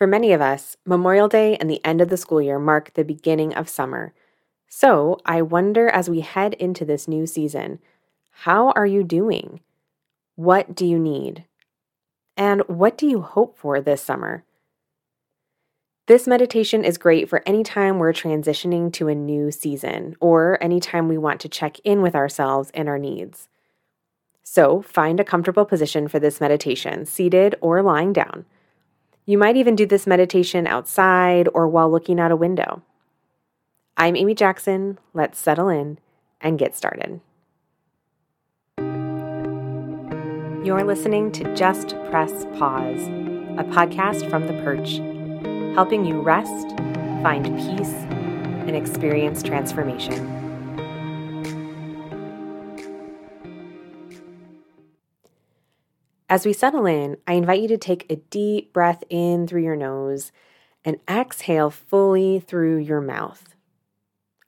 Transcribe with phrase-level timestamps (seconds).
[0.00, 3.04] For many of us, Memorial Day and the end of the school year mark the
[3.04, 4.14] beginning of summer.
[4.66, 7.80] So I wonder as we head into this new season,
[8.30, 9.60] how are you doing?
[10.36, 11.44] What do you need?
[12.34, 14.42] And what do you hope for this summer?
[16.06, 20.80] This meditation is great for any time we're transitioning to a new season or any
[20.80, 23.48] time we want to check in with ourselves and our needs.
[24.42, 28.46] So find a comfortable position for this meditation, seated or lying down.
[29.30, 32.82] You might even do this meditation outside or while looking out a window.
[33.96, 34.98] I'm Amy Jackson.
[35.14, 36.00] Let's settle in
[36.40, 37.20] and get started.
[40.66, 43.06] You're listening to Just Press Pause,
[43.56, 44.94] a podcast from The Perch,
[45.76, 46.70] helping you rest,
[47.22, 47.94] find peace,
[48.66, 50.49] and experience transformation.
[56.30, 59.74] As we settle in, I invite you to take a deep breath in through your
[59.74, 60.30] nose
[60.84, 63.56] and exhale fully through your mouth.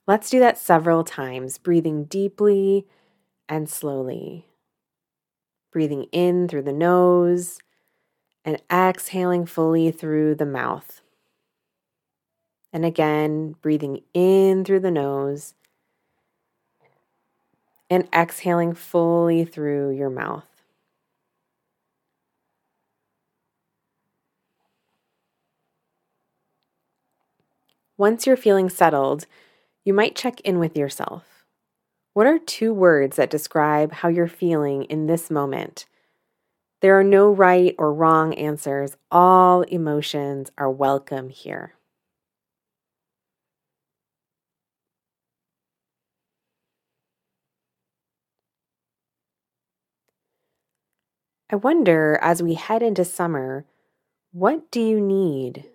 [0.07, 2.87] Let's do that several times, breathing deeply
[3.49, 4.47] and slowly.
[5.73, 7.59] Breathing in through the nose
[8.45, 11.01] and exhaling fully through the mouth.
[12.71, 15.53] And again, breathing in through the nose
[17.89, 20.52] and exhaling fully through your mouth.
[28.03, 29.25] Once you're feeling settled,
[29.85, 31.45] you might check in with yourself.
[32.11, 35.85] What are two words that describe how you're feeling in this moment?
[36.81, 38.97] There are no right or wrong answers.
[39.09, 41.75] All emotions are welcome here.
[51.49, 53.63] I wonder as we head into summer,
[54.33, 55.69] what do you need?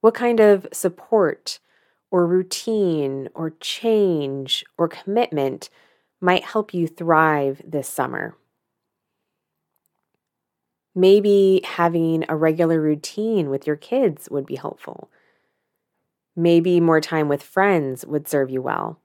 [0.00, 1.58] What kind of support
[2.10, 5.70] or routine or change or commitment
[6.20, 8.36] might help you thrive this summer?
[10.94, 15.10] Maybe having a regular routine with your kids would be helpful.
[16.34, 19.00] Maybe more time with friends would serve you well.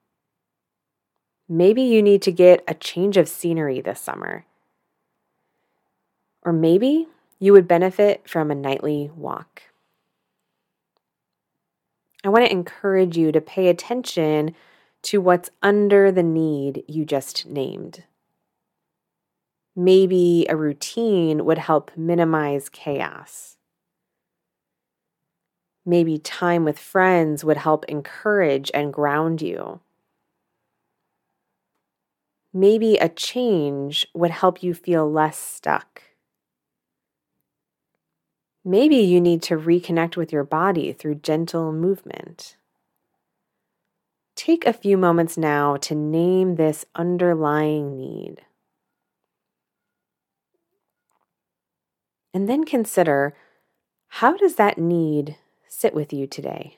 [1.50, 4.46] Maybe you need to get a change of scenery this summer.
[6.44, 7.08] Or maybe
[7.40, 9.64] you would benefit from a nightly walk.
[12.24, 14.56] I want to encourage you to pay attention
[15.04, 18.06] to what's under the need you just named.
[19.76, 23.58] Maybe a routine would help minimize chaos.
[25.86, 29.82] Maybe time with friends would help encourage and ground you.
[32.54, 36.02] Maybe a change would help you feel less stuck.
[38.66, 42.56] Maybe you need to reconnect with your body through gentle movement.
[44.36, 48.42] Take a few moments now to name this underlying need.
[52.34, 53.36] And then consider
[54.08, 55.38] how does that need
[55.68, 56.78] sit with you today?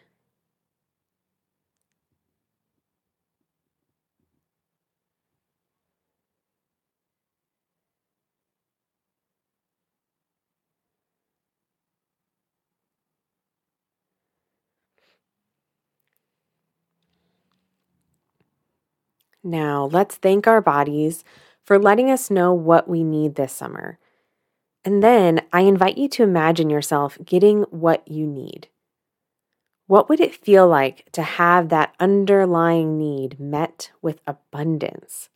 [19.45, 21.23] Now, let's thank our bodies
[21.63, 23.99] for letting us know what we need this summer.
[24.83, 28.69] And then I invite you to imagine yourself getting what you need.
[29.85, 35.29] What would it feel like to have that underlying need met with abundance?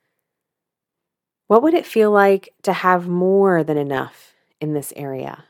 [1.46, 5.46] What would it feel like to have more than enough in this area?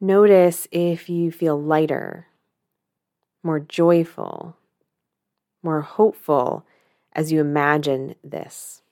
[0.00, 2.26] Notice if you feel lighter,
[3.42, 4.56] more joyful,
[5.64, 6.64] more hopeful
[7.12, 8.82] as you imagine this.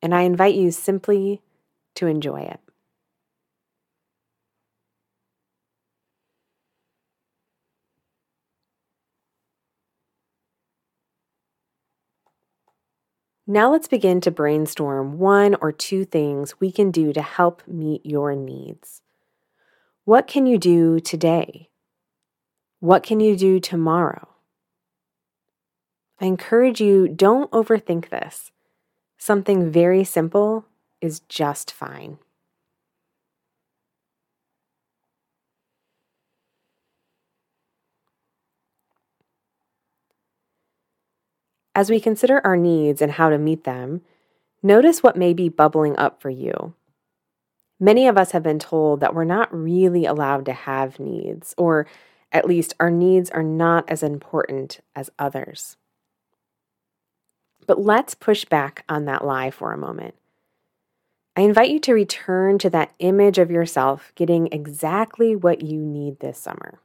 [0.00, 1.40] And I invite you simply
[1.94, 2.60] to enjoy it.
[13.46, 18.06] Now let's begin to brainstorm one or two things we can do to help meet
[18.06, 19.02] your needs.
[20.04, 21.68] What can you do today?
[22.80, 24.31] What can you do tomorrow?
[26.22, 28.52] I encourage you don't overthink this.
[29.18, 30.64] Something very simple
[31.00, 32.18] is just fine.
[41.74, 44.02] As we consider our needs and how to meet them,
[44.62, 46.74] notice what may be bubbling up for you.
[47.80, 51.88] Many of us have been told that we're not really allowed to have needs, or
[52.30, 55.76] at least our needs are not as important as others.
[57.66, 60.14] But let's push back on that lie for a moment.
[61.34, 66.20] I invite you to return to that image of yourself getting exactly what you need
[66.20, 66.80] this summer.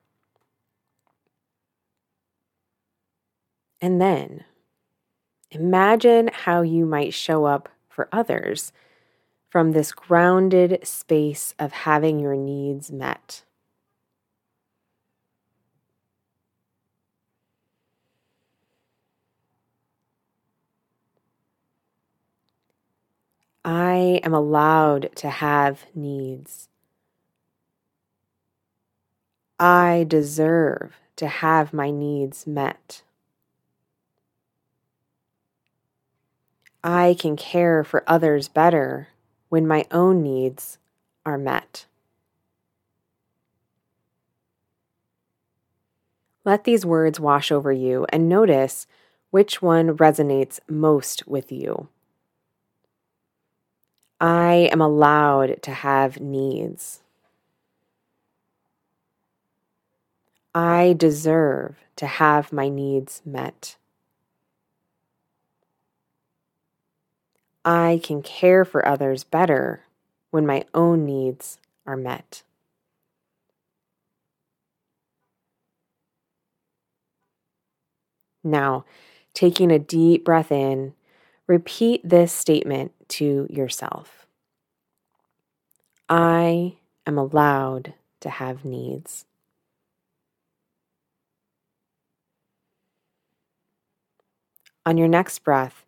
[3.81, 4.45] And then
[5.51, 8.71] imagine how you might show up for others
[9.49, 13.43] from this grounded space of having your needs met.
[23.67, 26.69] I am allowed to have needs.
[29.59, 33.01] I deserve to have my needs met.
[36.81, 39.09] I can care for others better
[39.49, 40.77] when my own needs
[41.25, 41.87] are met.
[46.45, 48.87] Let these words wash over you and notice
[49.29, 51.89] which one resonates most with you.
[54.19, 57.01] I am allowed to have needs.
[60.55, 63.75] I deserve to have my needs met.
[67.63, 69.81] I can care for others better
[70.31, 72.41] when my own needs are met.
[78.43, 78.85] Now,
[79.33, 80.93] taking a deep breath in,
[81.45, 84.27] repeat this statement to yourself
[86.09, 86.75] I
[87.05, 89.25] am allowed to have needs.
[94.85, 95.85] On your next breath,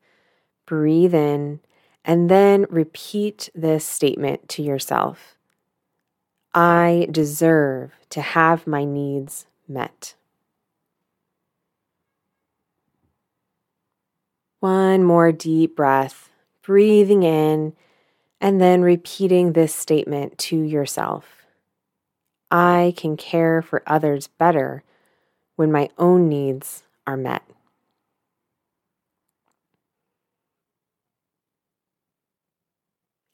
[0.65, 1.61] breathe in
[2.03, 5.35] and then repeat this statement to yourself
[6.53, 10.15] I deserve to have my needs met.
[14.59, 16.28] One more deep breath
[16.69, 17.73] breathing in
[18.39, 21.47] and then repeating this statement to yourself
[22.51, 24.83] I can care for others better
[25.55, 27.41] when my own needs are met.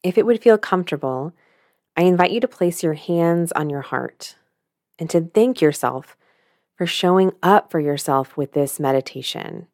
[0.02, 1.34] If it would feel comfortable,
[1.98, 4.38] I invite you to place your hands on your heart
[4.98, 6.16] and to thank yourself
[6.78, 9.68] for showing up for yourself with this meditation.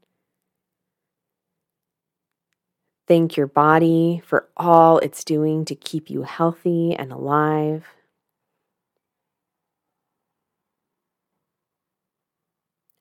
[3.12, 7.86] Thank your body for all it's doing to keep you healthy and alive.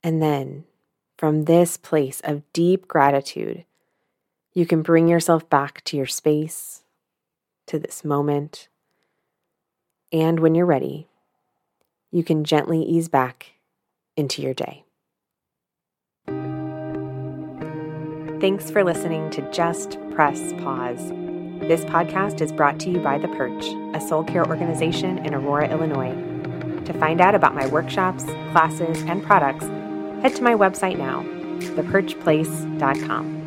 [0.03, 0.65] And then,
[1.17, 3.65] from this place of deep gratitude,
[4.53, 6.83] you can bring yourself back to your space,
[7.69, 8.67] to this moment.
[10.11, 11.07] And when you're ready,
[12.11, 13.53] you can gently ease back
[14.17, 14.83] into your day.
[18.41, 21.11] Thanks for listening to Just Press Pause.
[21.61, 25.69] This podcast is brought to you by The Perch, a soul care organization in Aurora,
[25.69, 26.15] Illinois.
[26.87, 29.67] To find out about my workshops, classes, and products,
[30.23, 31.23] head to my website now,
[31.77, 33.40] theperchplace.com.